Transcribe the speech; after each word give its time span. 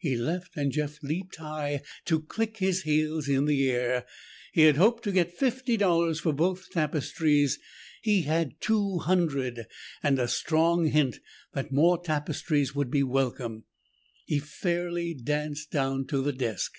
He 0.00 0.16
left 0.16 0.56
and 0.56 0.72
Jeff 0.72 1.00
leaped 1.04 1.36
high 1.36 1.82
to 2.06 2.22
click 2.22 2.56
his 2.56 2.82
heels 2.82 3.28
in 3.28 3.44
the 3.44 3.70
air. 3.70 4.06
He 4.52 4.62
had 4.62 4.76
hoped 4.76 5.04
to 5.04 5.12
get 5.12 5.30
fifty 5.38 5.76
dollars 5.76 6.18
for 6.18 6.32
both 6.32 6.70
tapestries. 6.72 7.60
He 8.02 8.22
had 8.22 8.60
two 8.60 8.98
hundred 8.98 9.68
and 10.02 10.18
a 10.18 10.26
strong 10.26 10.86
hint 10.86 11.20
that 11.52 11.70
more 11.70 12.02
tapestries 12.02 12.74
would 12.74 12.90
be 12.90 13.04
welcome. 13.04 13.66
He 14.26 14.40
fairly 14.40 15.14
danced 15.14 15.70
down 15.70 16.08
to 16.08 16.22
the 16.22 16.32
desk. 16.32 16.72